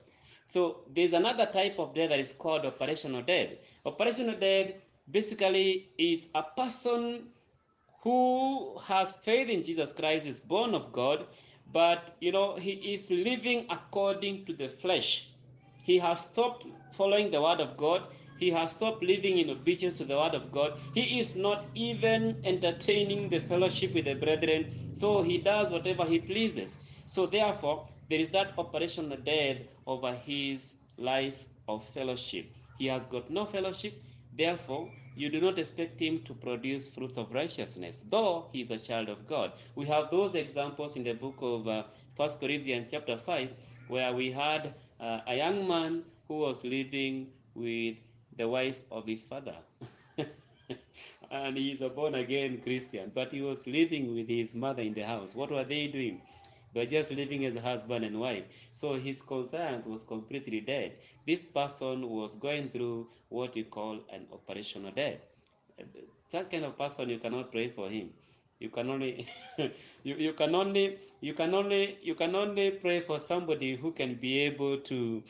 So 0.48 0.82
there's 0.94 1.14
another 1.14 1.46
type 1.48 1.80
of 1.80 1.94
death 1.94 2.10
that 2.10 2.20
is 2.20 2.32
called 2.34 2.66
operational 2.66 3.22
death. 3.22 3.50
Operational 3.86 4.36
death 4.36 4.74
basically 5.10 5.90
is 5.98 6.30
a 6.36 6.44
person 6.44 7.30
who 8.04 8.78
has 8.86 9.14
faith 9.14 9.50
in 9.50 9.64
Jesus 9.64 9.92
Christ, 9.94 10.28
is 10.28 10.40
born 10.40 10.76
of 10.76 10.92
God, 10.94 11.26
but 11.74 12.16
you 12.20 12.32
know 12.32 12.56
he 12.56 12.94
is 12.94 13.10
living 13.12 13.66
according 13.70 14.46
to 14.46 14.54
the 14.54 14.70
flesh. 14.70 15.32
He 15.84 15.98
has 16.00 16.22
stopped 16.22 16.66
following 16.92 17.32
the 17.32 17.42
word 17.42 17.60
of 17.60 17.78
God. 17.78 18.04
He 18.38 18.52
has 18.52 18.72
stopped 18.72 19.04
living 19.04 19.38
in 19.40 19.50
obedience 19.50 19.98
to 19.98 20.06
the 20.06 20.18
word 20.18 20.36
of 20.36 20.52
God. 20.52 20.74
He 20.94 21.20
is 21.20 21.36
not 21.36 21.66
even 21.74 22.38
entertaining 22.44 23.30
the 23.30 23.40
fellowship 23.40 23.94
with 23.94 24.06
the 24.06 24.16
brethren. 24.16 24.66
So 24.92 25.22
he 25.22 25.38
does 25.40 25.72
whatever 25.72 26.06
he 26.06 26.20
pleases. 26.20 26.84
So 27.06 27.26
therefore, 27.28 27.88
there 28.10 28.20
is 28.20 28.30
that 28.32 28.54
operational 28.58 29.18
death 29.18 29.58
over 29.88 30.14
his 30.14 30.80
life 30.98 31.44
of 31.68 31.84
fellowship. 31.84 32.46
He 32.78 32.88
has 32.88 33.08
got 33.08 33.30
no 33.30 33.46
fellowship. 33.46 33.94
Therefore, 34.38 34.90
you 35.16 35.30
do 35.30 35.40
not 35.40 35.58
expect 35.58 36.00
him 36.00 36.20
to 36.24 36.34
produce 36.34 36.88
fruits 36.88 37.18
of 37.18 37.34
righteousness, 37.34 38.04
though 38.10 38.46
he 38.52 38.62
is 38.62 38.72
a 38.72 38.78
child 38.78 39.08
of 39.10 39.26
God. 39.28 39.52
We 39.76 39.86
have 39.86 40.12
those 40.12 40.36
examples 40.36 40.96
in 40.98 41.04
the 41.04 41.14
book 41.14 41.36
of 41.42 41.68
uh, 41.68 41.84
1 42.18 42.30
Corinthians 42.42 42.90
chapter 42.92 43.16
5, 43.16 43.50
where 43.88 44.14
we 44.14 44.32
had 44.32 44.74
uh, 45.00 45.22
a 45.28 45.38
young 45.38 45.68
man 45.68 46.04
who 46.28 46.40
was 46.40 46.64
living 46.64 47.28
with 47.54 47.96
the 48.38 48.48
wife 48.48 48.80
of 48.92 49.06
his 49.06 49.24
father. 49.24 49.56
and 51.32 51.58
he 51.58 51.72
is 51.72 51.82
a 51.82 51.90
born 51.90 52.16
again 52.16 52.60
Christian, 52.62 53.12
but 53.14 53.30
he 53.30 53.42
was 53.42 53.66
living 53.68 54.14
with 54.14 54.28
his 54.28 54.54
mother 54.54 54.82
in 54.82 54.94
the 54.94 55.04
house. 55.04 55.34
What 55.36 55.52
were 55.52 55.64
they 55.64 55.88
doing? 55.88 56.22
They 56.76 56.86
just 56.88 57.12
living 57.12 57.46
as 57.46 57.56
a 57.56 57.62
husband 57.62 58.06
and 58.06 58.20
wife. 58.22 58.46
So 58.72 58.94
his 58.96 59.24
conscience 59.24 59.88
was 59.88 60.04
completely 60.06 60.62
dead. 60.62 60.94
This 61.28 61.46
person 61.46 62.10
was 62.10 62.38
going 62.38 62.70
through 62.70 63.08
what 63.30 63.56
we 63.56 63.64
call 63.64 64.02
an 64.14 64.28
operational 64.34 64.92
death. 64.92 65.20
That 66.32 66.52
kind 66.52 66.66
of 66.66 66.78
person, 66.78 67.10
you 67.10 67.20
cannot 67.20 67.52
pray 67.52 67.70
for 67.70 67.90
him. 67.90 68.12
You 68.60 68.70
can 68.70 68.90
only, 68.90 69.28
you, 70.04 70.16
you 70.16 70.34
can 70.34 70.56
only, 70.56 71.00
you 71.22 71.34
can 71.34 71.56
only, 71.56 71.98
you 72.04 72.16
can 72.16 72.36
only 72.36 72.72
pray 72.72 73.02
for 73.02 73.20
somebody 73.20 73.76
who 73.76 73.92
can 73.94 74.16
be 74.16 74.40
able 74.42 74.78
to, 74.80 75.24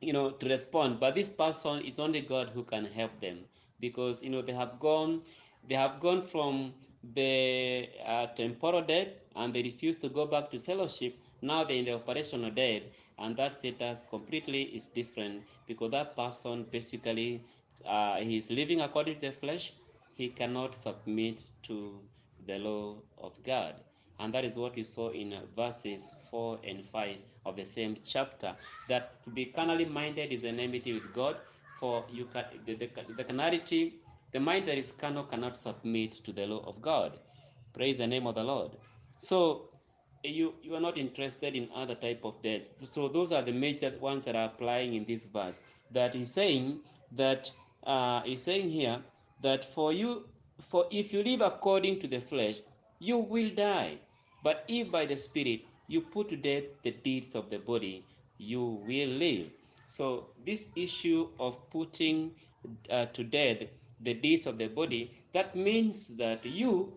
you 0.00 0.12
know, 0.12 0.30
to 0.32 0.48
respond. 0.48 1.00
But 1.00 1.14
this 1.14 1.30
person, 1.30 1.82
is 1.84 1.98
only 2.00 2.22
God 2.22 2.50
who 2.50 2.64
can 2.64 2.86
help 2.86 3.20
them 3.20 3.44
because 3.80 4.22
you 4.22 4.30
know 4.30 4.42
they 4.42 4.52
have 4.52 4.78
gone, 4.80 5.22
they 5.68 5.74
have 5.74 6.00
gone 6.00 6.22
from 6.22 6.72
the 7.14 7.88
uh, 8.04 8.26
temporal 8.28 8.82
dead 8.82 9.14
and 9.36 9.52
they 9.54 9.62
refuse 9.62 9.96
to 9.98 10.08
go 10.08 10.26
back 10.26 10.50
to 10.50 10.58
fellowship. 10.58 11.16
Now 11.42 11.64
they're 11.64 11.76
in 11.76 11.84
the 11.84 11.94
operational 11.94 12.50
dead, 12.50 12.82
and 13.18 13.36
that 13.36 13.52
status 13.52 14.04
completely 14.08 14.62
is 14.62 14.88
different 14.88 15.42
because 15.66 15.90
that 15.90 16.16
person 16.16 16.64
basically 16.72 17.40
uh, 17.86 18.16
he's 18.16 18.50
living 18.50 18.80
according 18.80 19.16
to 19.16 19.20
the 19.20 19.32
flesh. 19.32 19.72
He 20.16 20.28
cannot 20.28 20.74
submit 20.74 21.36
to 21.64 21.92
the 22.46 22.58
law 22.58 22.94
of 23.22 23.32
God. 23.44 23.74
And 24.18 24.32
that 24.32 24.44
is 24.44 24.56
what 24.56 24.74
we 24.74 24.84
saw 24.84 25.10
in 25.10 25.34
verses 25.54 26.10
4 26.30 26.58
and 26.66 26.82
5 26.82 27.16
of 27.44 27.56
the 27.56 27.64
same 27.64 27.96
chapter. 28.06 28.54
That 28.88 29.12
to 29.24 29.30
be 29.30 29.44
carnally 29.46 29.84
minded 29.84 30.32
is 30.32 30.44
an 30.44 30.58
enmity 30.58 30.94
with 30.94 31.12
God, 31.12 31.36
for 31.78 32.04
you 32.10 32.24
can, 32.32 32.44
the, 32.64 32.74
the, 32.74 32.88
the 33.14 33.24
carnality, 33.24 33.94
the 34.36 34.40
mind 34.40 34.68
that 34.68 34.76
is 34.76 34.92
carnal 34.92 35.22
cannot 35.22 35.56
submit 35.56 36.22
to 36.22 36.30
the 36.30 36.46
law 36.46 36.62
of 36.66 36.82
God. 36.82 37.12
Praise 37.72 37.96
the 37.96 38.06
name 38.06 38.26
of 38.26 38.34
the 38.34 38.44
Lord. 38.44 38.70
So 39.18 39.62
you 40.22 40.52
you 40.62 40.74
are 40.74 40.80
not 40.88 40.98
interested 40.98 41.54
in 41.54 41.70
other 41.74 41.94
type 41.94 42.20
of 42.22 42.42
deaths. 42.42 42.70
So 42.92 43.08
those 43.08 43.32
are 43.32 43.40
the 43.40 43.54
major 43.54 43.94
ones 43.98 44.26
that 44.26 44.36
are 44.36 44.44
applying 44.44 44.92
in 44.92 45.06
this 45.06 45.24
verse. 45.24 45.62
That 45.90 46.14
he's 46.14 46.30
saying 46.30 46.80
that 47.12 47.50
uh, 47.86 48.20
he's 48.24 48.42
saying 48.42 48.68
here 48.68 48.98
that 49.40 49.64
for 49.64 49.94
you, 49.94 50.28
for 50.60 50.84
if 50.90 51.14
you 51.14 51.22
live 51.22 51.40
according 51.40 52.00
to 52.00 52.06
the 52.06 52.20
flesh, 52.20 52.56
you 52.98 53.16
will 53.16 53.48
die. 53.48 53.96
But 54.44 54.66
if 54.68 54.90
by 54.90 55.06
the 55.06 55.16
Spirit 55.16 55.62
you 55.88 56.02
put 56.02 56.28
to 56.28 56.36
death 56.36 56.64
the 56.82 56.90
deeds 56.90 57.34
of 57.34 57.48
the 57.48 57.58
body, 57.58 58.04
you 58.36 58.84
will 58.84 59.16
live. 59.24 59.48
So 59.86 60.26
this 60.44 60.68
issue 60.76 61.28
of 61.40 61.56
putting 61.70 62.32
uh, 62.90 63.06
to 63.06 63.24
death 63.24 63.62
the 64.00 64.14
deeds 64.14 64.46
of 64.46 64.58
the 64.58 64.68
body, 64.68 65.10
that 65.32 65.54
means 65.56 66.16
that 66.16 66.44
you 66.44 66.92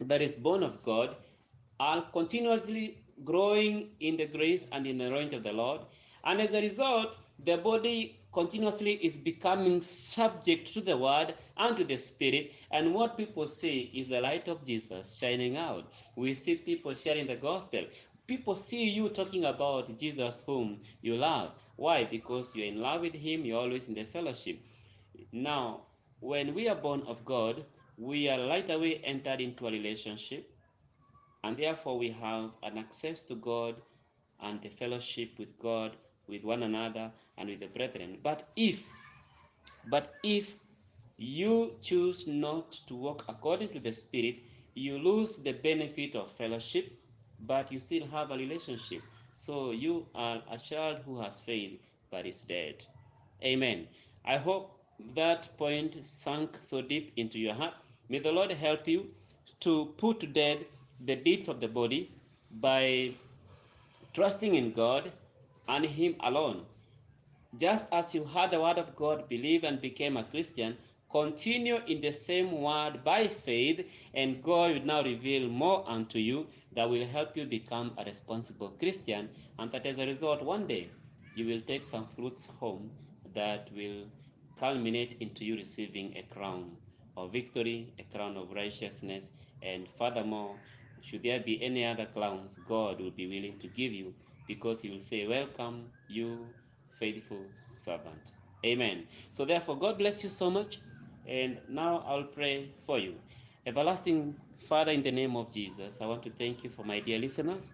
that 0.00 0.22
is 0.22 0.36
born 0.36 0.62
of 0.62 0.82
God 0.82 1.14
are 1.78 2.02
continuously 2.12 2.98
growing 3.24 3.88
in 4.00 4.16
the 4.16 4.26
grace 4.26 4.68
and 4.72 4.86
in 4.86 4.98
the 4.98 5.10
range 5.12 5.32
of 5.32 5.42
the 5.42 5.52
Lord. 5.52 5.80
And 6.24 6.40
as 6.40 6.54
a 6.54 6.60
result, 6.60 7.16
the 7.44 7.56
body 7.56 8.16
continuously 8.32 8.94
is 8.94 9.16
becoming 9.16 9.80
subject 9.80 10.72
to 10.74 10.80
the 10.80 10.96
word 10.96 11.34
and 11.58 11.76
to 11.76 11.84
the 11.84 11.96
spirit. 11.96 12.52
And 12.72 12.94
what 12.94 13.16
people 13.16 13.46
see 13.46 13.90
is 13.94 14.08
the 14.08 14.20
light 14.20 14.48
of 14.48 14.64
Jesus 14.64 15.18
shining 15.18 15.56
out. 15.56 15.92
We 16.16 16.34
see 16.34 16.56
people 16.56 16.94
sharing 16.94 17.26
the 17.26 17.36
gospel. 17.36 17.84
People 18.26 18.54
see 18.54 18.88
you 18.88 19.08
talking 19.08 19.44
about 19.44 19.98
Jesus 19.98 20.42
whom 20.46 20.78
you 21.02 21.16
love. 21.16 21.50
Why? 21.76 22.04
Because 22.04 22.54
you're 22.54 22.66
in 22.66 22.80
love 22.80 23.02
with 23.02 23.14
him, 23.14 23.44
you're 23.44 23.60
always 23.60 23.88
in 23.88 23.94
the 23.94 24.04
fellowship. 24.04 24.58
Now, 25.32 25.80
when 26.22 26.54
we 26.54 26.68
are 26.68 26.76
born 26.76 27.02
of 27.08 27.24
God, 27.24 27.64
we 27.98 28.28
are 28.28 28.38
right 28.48 28.70
away 28.70 29.00
entered 29.02 29.40
into 29.40 29.66
a 29.66 29.72
relationship 29.72 30.46
and 31.42 31.56
therefore 31.56 31.98
we 31.98 32.10
have 32.10 32.50
an 32.62 32.78
access 32.78 33.18
to 33.20 33.34
God 33.34 33.74
and 34.42 34.62
the 34.62 34.68
fellowship 34.68 35.30
with 35.38 35.58
God, 35.58 35.92
with 36.28 36.44
one 36.44 36.62
another, 36.62 37.10
and 37.38 37.48
with 37.48 37.58
the 37.58 37.66
brethren. 37.66 38.18
But 38.22 38.46
if, 38.54 38.88
but 39.90 40.14
if 40.22 40.54
you 41.16 41.72
choose 41.82 42.28
not 42.28 42.72
to 42.86 42.94
walk 42.94 43.24
according 43.28 43.70
to 43.70 43.80
the 43.80 43.92
Spirit, 43.92 44.36
you 44.74 44.98
lose 44.98 45.38
the 45.38 45.52
benefit 45.52 46.14
of 46.14 46.30
fellowship, 46.30 46.92
but 47.48 47.70
you 47.72 47.80
still 47.80 48.06
have 48.06 48.30
a 48.30 48.36
relationship. 48.36 49.02
So 49.32 49.72
you 49.72 50.06
are 50.14 50.40
a 50.52 50.58
child 50.58 50.98
who 51.04 51.20
has 51.20 51.40
faith 51.40 51.80
but 52.12 52.26
is 52.26 52.42
dead. 52.42 52.76
Amen. 53.44 53.88
I 54.24 54.36
hope 54.36 54.81
that 55.14 55.48
point 55.58 56.04
sunk 56.04 56.56
so 56.60 56.80
deep 56.82 57.12
into 57.16 57.38
your 57.38 57.54
heart. 57.54 57.74
May 58.08 58.18
the 58.18 58.32
Lord 58.32 58.50
help 58.52 58.86
you 58.86 59.06
to 59.60 59.86
put 59.96 60.20
to 60.20 60.26
death 60.26 60.58
the 61.04 61.16
deeds 61.16 61.48
of 61.48 61.60
the 61.60 61.68
body 61.68 62.10
by 62.60 63.12
trusting 64.12 64.54
in 64.54 64.72
God 64.72 65.10
and 65.68 65.84
Him 65.84 66.16
alone. 66.20 66.66
Just 67.58 67.86
as 67.92 68.14
you 68.14 68.24
heard 68.24 68.50
the 68.50 68.60
word 68.60 68.78
of 68.78 68.94
God, 68.96 69.28
believe 69.28 69.64
and 69.64 69.80
became 69.80 70.16
a 70.16 70.24
Christian, 70.24 70.76
continue 71.10 71.78
in 71.86 72.00
the 72.00 72.12
same 72.12 72.60
word 72.62 73.04
by 73.04 73.26
faith, 73.28 73.86
and 74.14 74.42
God 74.42 74.72
will 74.72 74.86
now 74.86 75.02
reveal 75.02 75.48
more 75.48 75.84
unto 75.86 76.18
you 76.18 76.46
that 76.74 76.88
will 76.88 77.06
help 77.06 77.36
you 77.36 77.44
become 77.44 77.92
a 77.98 78.04
responsible 78.04 78.70
Christian, 78.78 79.28
and 79.58 79.70
that 79.72 79.84
as 79.84 79.98
a 79.98 80.06
result, 80.06 80.42
one 80.42 80.66
day 80.66 80.88
you 81.34 81.46
will 81.46 81.60
take 81.60 81.86
some 81.86 82.06
fruits 82.16 82.46
home 82.46 82.90
that 83.34 83.68
will 83.76 84.04
culminate 84.58 85.16
into 85.20 85.44
you 85.44 85.56
receiving 85.56 86.16
a 86.16 86.22
crown 86.34 86.70
of 87.16 87.32
victory, 87.32 87.86
a 87.98 88.16
crown 88.16 88.36
of 88.36 88.50
righteousness, 88.52 89.32
and 89.62 89.86
furthermore, 89.98 90.56
should 91.02 91.22
there 91.22 91.40
be 91.40 91.62
any 91.62 91.84
other 91.84 92.06
crowns, 92.06 92.58
God 92.68 93.00
will 93.00 93.10
be 93.10 93.26
willing 93.26 93.58
to 93.58 93.68
give 93.68 93.92
you 93.92 94.14
because 94.46 94.80
He 94.80 94.90
will 94.90 95.00
say, 95.00 95.26
Welcome, 95.26 95.84
you 96.08 96.38
faithful 96.98 97.44
servant. 97.56 98.20
Amen. 98.64 99.04
So, 99.30 99.44
therefore, 99.44 99.76
God 99.76 99.98
bless 99.98 100.22
you 100.22 100.30
so 100.30 100.50
much. 100.50 100.78
And 101.26 101.58
now 101.68 102.04
I'll 102.06 102.24
pray 102.24 102.66
for 102.86 102.98
you. 102.98 103.14
Everlasting 103.66 104.34
Father, 104.68 104.92
in 104.92 105.02
the 105.02 105.10
name 105.12 105.36
of 105.36 105.52
Jesus, 105.52 106.00
I 106.00 106.06
want 106.06 106.22
to 106.22 106.30
thank 106.30 106.64
you 106.64 106.70
for 106.70 106.84
my 106.84 107.00
dear 107.00 107.18
listeners 107.18 107.72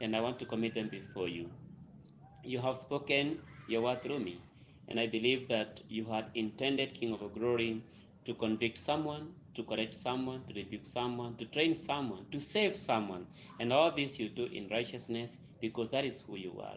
and 0.00 0.16
I 0.16 0.20
want 0.20 0.38
to 0.40 0.44
commit 0.44 0.74
them 0.74 0.88
before 0.88 1.28
you. 1.28 1.46
You 2.42 2.58
have 2.60 2.76
spoken 2.76 3.38
your 3.68 3.82
word 3.82 4.02
through 4.02 4.18
me, 4.18 4.38
and 4.88 5.00
I 5.00 5.06
believe 5.06 5.48
that 5.48 5.80
you 5.88 6.04
had 6.04 6.26
intended, 6.34 6.94
King 6.94 7.12
of 7.14 7.34
glory, 7.34 7.82
to 8.24 8.34
convict 8.34 8.78
someone, 8.78 9.32
to 9.54 9.62
correct 9.62 9.94
someone, 9.94 10.42
to 10.48 10.54
rebuke 10.54 10.84
someone, 10.84 11.36
to 11.36 11.44
train 11.46 11.74
someone, 11.74 12.24
to 12.32 12.40
save 12.40 12.74
someone. 12.74 13.26
And 13.60 13.72
all 13.72 13.90
this 13.90 14.18
you 14.18 14.28
do 14.28 14.46
in 14.46 14.68
righteousness 14.68 15.38
because 15.60 15.90
that 15.90 16.04
is 16.04 16.20
who 16.20 16.36
you 16.36 16.60
are. 16.60 16.76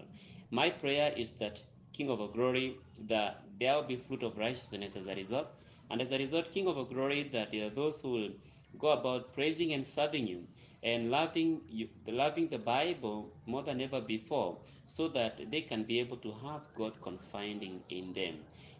My 0.51 0.69
prayer 0.69 1.13
is 1.15 1.31
that, 1.33 1.59
King 1.93 2.09
of 2.09 2.19
glory, 2.33 2.77
that 3.07 3.41
there 3.59 3.75
will 3.75 3.83
be 3.83 3.95
fruit 3.95 4.23
of 4.23 4.37
righteousness 4.37 4.95
as 4.95 5.07
a 5.07 5.15
result. 5.15 5.47
And 5.89 6.01
as 6.01 6.11
a 6.11 6.17
result, 6.17 6.51
King 6.51 6.67
of 6.67 6.89
glory, 6.89 7.23
that 7.33 7.51
there 7.51 7.67
are 7.67 7.71
those 7.71 8.01
who 8.01 8.11
will 8.11 8.29
go 8.77 8.89
about 8.89 9.33
praising 9.33 9.73
and 9.73 9.87
serving 9.87 10.27
you 10.27 10.43
and 10.83 11.11
loving 11.11 11.61
you, 11.69 11.87
loving 12.07 12.47
the 12.47 12.57
Bible 12.57 13.29
more 13.45 13.63
than 13.63 13.81
ever 13.81 14.01
before, 14.01 14.57
so 14.85 15.07
that 15.09 15.51
they 15.51 15.61
can 15.61 15.83
be 15.83 15.99
able 15.99 16.17
to 16.17 16.31
have 16.45 16.61
God 16.75 16.93
confiding 17.01 17.81
in 17.89 18.13
them. 18.13 18.35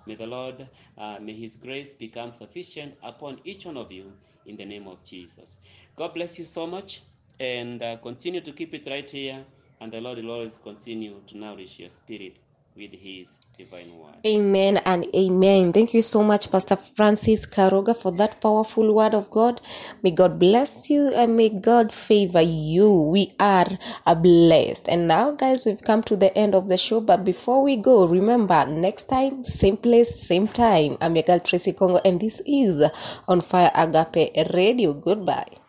May 0.06 0.16
the 0.16 0.28
Lord, 0.28 0.68
uh, 0.98 1.20
may 1.22 1.34
His 1.34 1.58
grace 1.58 1.94
become 1.96 2.32
sufficient 2.32 2.96
upon 3.04 3.40
each 3.44 3.66
one 3.66 3.78
of 3.78 3.92
you 3.92 4.12
in 4.46 4.56
the 4.56 4.66
name 4.66 4.88
of 4.88 5.04
Jesus. 5.04 5.60
God 5.96 6.14
bless 6.14 6.40
you 6.40 6.46
so 6.46 6.66
much 6.66 7.02
and 7.40 7.82
uh, 7.82 7.98
continue 7.98 8.42
to 8.42 8.52
keep 8.52 8.74
it 8.74 8.88
right 8.88 9.10
here. 9.10 9.44
And 9.80 9.92
the 9.92 10.02
Lord 10.02 10.18
will 10.18 10.32
always 10.32 10.56
continue 10.56 11.22
to 11.28 11.38
nourish 11.38 11.78
your 11.78 11.90
spirit 11.90 12.38
with 12.78 12.92
His 12.94 13.40
divine 13.58 13.92
word. 13.98 14.13
Amen 14.26 14.78
and 14.86 15.06
amen. 15.16 15.74
Thank 15.74 15.94
you 15.94 16.02
so 16.02 16.24
much, 16.24 16.52
Pastor 16.52 16.76
Francis 16.76 17.46
Karuga, 17.46 17.96
for 17.96 18.12
that 18.13 18.42
powerful 18.42 18.94
word 18.94 19.13
of 19.13 19.30
God. 19.32 19.62
May 20.04 20.12
God 20.12 20.38
bless 20.40 20.90
you 20.90 21.12
and 21.16 21.36
may 21.38 21.50
God 21.50 21.92
favor 21.92 22.42
you. 22.42 22.92
We 22.92 23.34
are 23.40 23.78
blessed. 24.16 24.90
And 24.90 25.08
now, 25.08 25.32
guys, 25.32 25.66
we've 25.66 25.82
come 25.82 26.04
to 26.04 26.16
the 26.16 26.36
end 26.38 26.56
of 26.56 26.68
the 26.68 26.78
show. 26.78 27.00
But 27.00 27.24
before 27.24 27.63
we 27.63 27.76
go, 27.78 28.06
remember 28.06 28.66
next 28.66 29.06
time, 29.06 29.44
same 29.44 29.78
place, 29.78 30.28
same 30.28 30.48
time. 30.48 30.98
I'm 31.02 31.16
your 31.16 31.24
girl 31.24 31.40
Tracy 31.40 31.74
Kongo, 31.74 32.00
and 32.04 32.20
this 32.20 32.42
is 32.46 32.90
on 33.28 33.42
Fire 33.42 33.72
Agape 33.76 34.52
Radio. 34.54 34.94
Goodbye. 34.94 35.66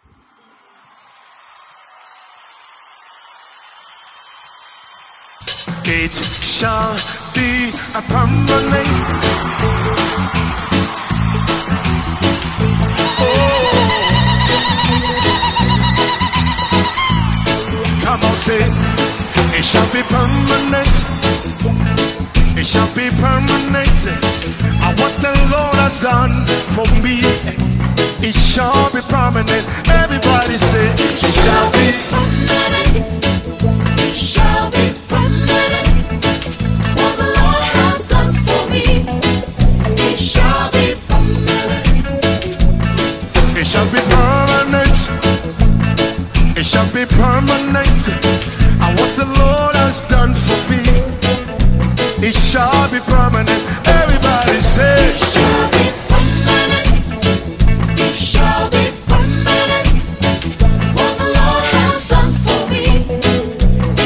It 5.91 6.13
shall 6.13 6.93
be 7.33 7.73
a 7.97 8.03
permanent. 8.03 8.89
Oh. 13.19 13.49
Come 18.05 18.23
on, 18.23 18.37
say, 18.37 18.61
it 19.57 19.65
shall 19.65 19.89
be 19.95 20.03
permanent. 20.13 20.93
It 22.59 22.67
shall 22.67 22.87
be 22.95 23.09
permanent. 23.17 24.07
And 24.85 25.01
what 25.01 25.15
the 25.25 25.33
Lord 25.51 25.75
has 25.81 26.03
done 26.03 26.45
for 26.77 26.85
me, 27.03 27.21
it 28.21 28.35
shall 28.35 28.93
be 28.93 29.01
permanent. 29.09 29.65
Everybody 29.89 30.59
say, 30.59 30.93
it 30.93 31.35
shall 31.35 31.73
be 31.73 31.93
permanent. 32.13 33.09
It 34.01 34.15
shall 34.15 34.71
be 34.71 34.78
shall 43.79 43.93
be 43.93 44.01
permanent. 44.11 44.99
It 46.59 46.67
shall 46.67 46.91
be 46.93 47.05
permanent. 47.07 48.01
And 48.83 48.99
what 48.99 49.15
the 49.17 49.27
Lord 49.39 49.75
has 49.77 50.03
done 50.03 50.35
for 50.35 50.59
me, 50.71 50.83
it 52.27 52.35
shall 52.35 52.91
be 52.91 52.99
permanent. 53.07 53.63
Everybody 53.87 54.59
say, 54.59 54.99
It 55.11 55.17
shall 55.17 55.71
be 55.71 55.87
permanent. 56.11 56.89
It 58.01 58.15
shall 58.17 58.69
be 58.71 58.91
permanent. 59.07 59.89
What 60.99 61.13
the 61.23 61.29
Lord 61.39 61.65
has 61.79 62.09
done 62.09 62.33
for 62.33 62.61
me, 62.71 62.87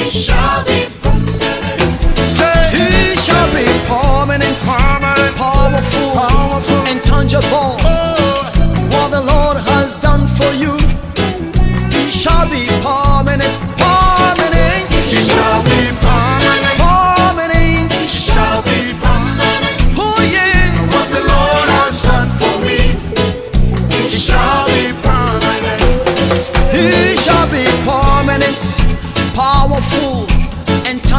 it 0.05 0.13
shall 0.13 0.65
be 0.69 0.85
permanent. 1.01 2.29
say, 2.29 2.61
He 2.77 3.17
shall 3.17 3.49
be 3.57 3.65
permanent, 3.89 4.57
permanent, 4.69 5.37
powerful, 5.37 6.13
powerful. 6.13 6.83
and 6.93 7.03
tangible. 7.05 7.82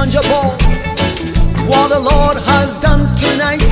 What 0.04 1.88
the 1.88 1.98
Lord 1.98 2.36
has 2.36 2.74
done 2.82 3.08
tonight 3.16 3.63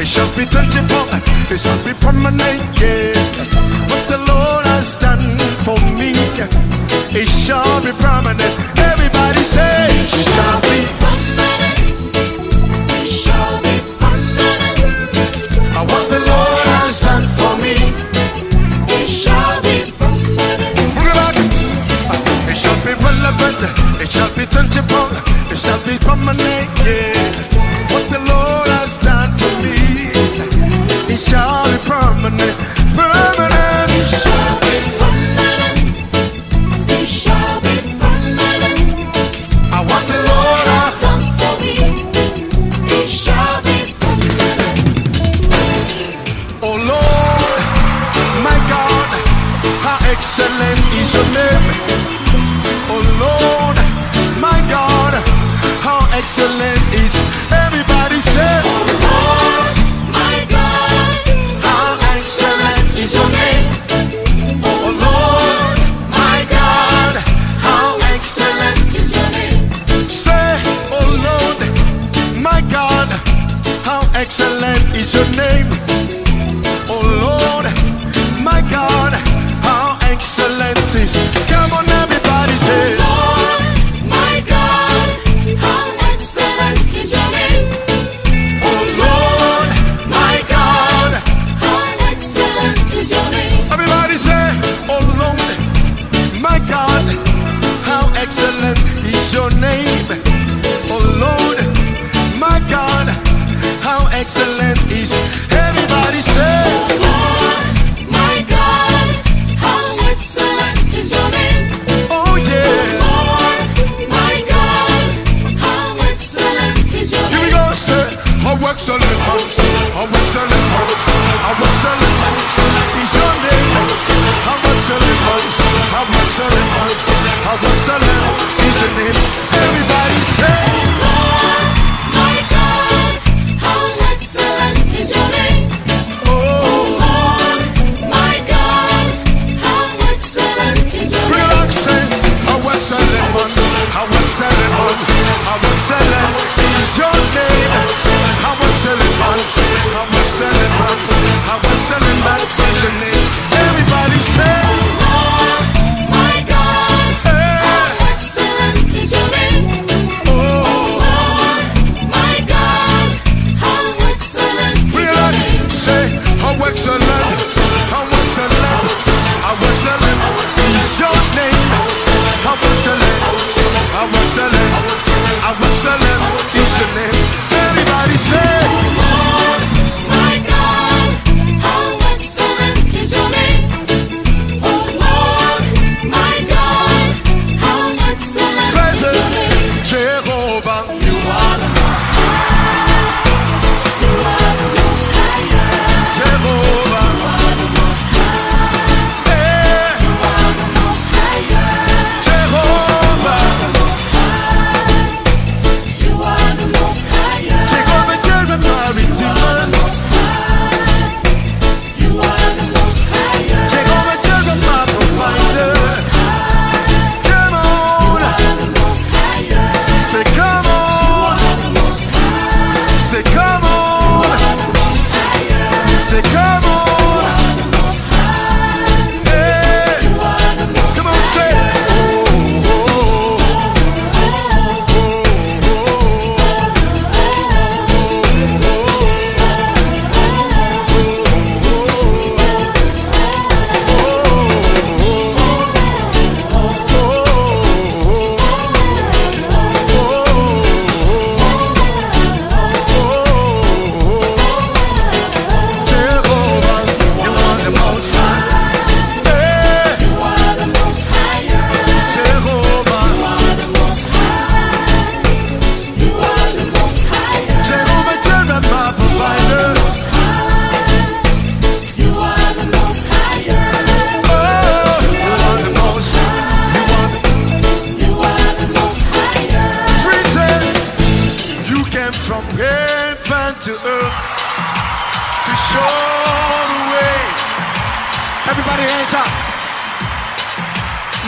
It 0.00 0.08
should 0.08 0.34
be 0.34 0.46
touched 0.46 0.78
upon, 0.78 1.20
it 1.52 1.60
should 1.60 1.84
be 1.84 1.92
permanent, 2.00 2.80
yeah. 2.80 2.99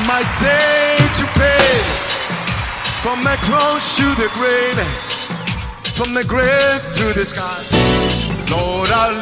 My 0.07 0.23
day 0.41 0.99
to 1.15 1.25
pay. 1.39 1.63
From 3.03 3.23
the 3.23 3.37
cross 3.47 3.97
to 3.99 4.05
the 4.19 4.29
grave. 4.35 4.79
From 5.95 6.15
the 6.15 6.25
grave 6.25 6.83
to 6.99 7.05
the 7.15 7.25
sky. 7.25 7.63
Lord, 8.51 8.91
I'll. 8.91 9.21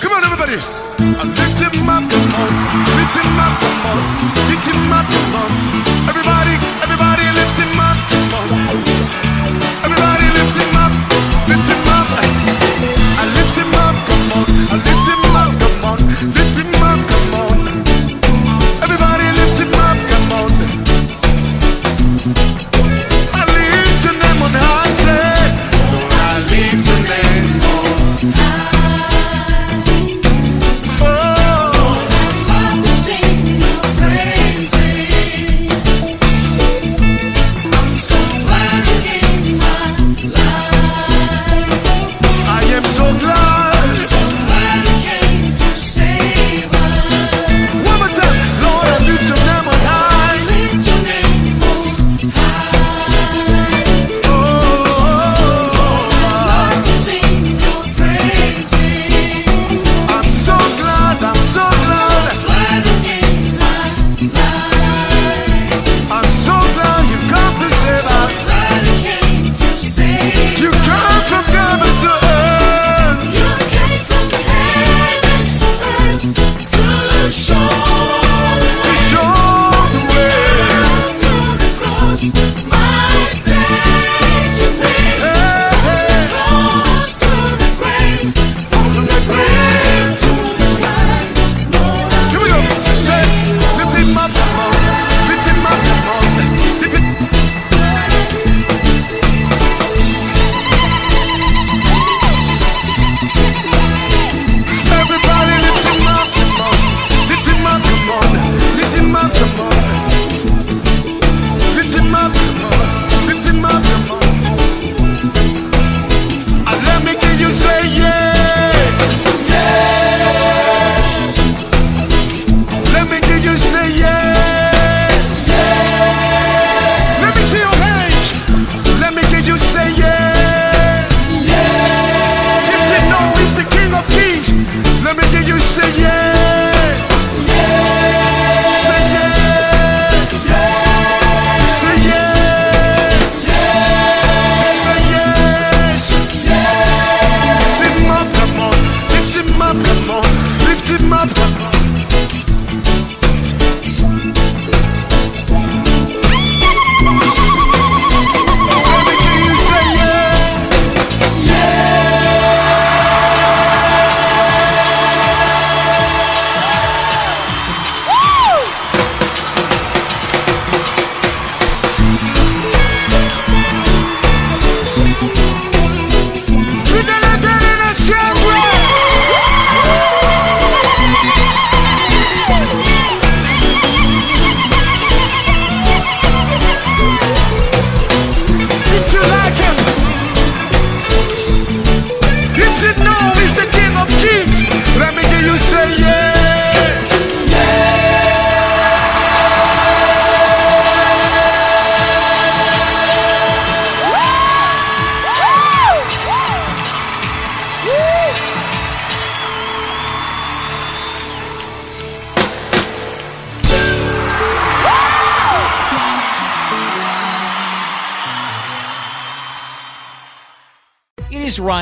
Come 0.00 0.12
on, 0.12 0.24
everybody. 0.24 0.58
I 1.00 1.24
lift 1.24 1.58
him 1.58 1.88
up, 1.88 2.04
come 2.10 2.34
on. 2.36 2.50
Lift 2.98 3.16
him 3.16 3.38
up, 3.40 3.54
come 3.60 3.86
on. 3.88 3.98
Lift 4.52 4.66
him 4.68 4.92
up, 4.92 5.06
come 5.08 5.34
on. 5.34 5.50
Everybody, 6.10 6.54
everybody 6.84 7.24
lift 7.38 7.56
him 7.58 7.80
up, 7.80 7.96
come 8.10 8.34
on. 8.36 8.48
Everybody 9.82 10.26
lift 10.36 10.56
him 10.60 10.76
up, 10.76 10.92
lift 11.48 11.68
him 11.68 11.88
up. 11.88 12.37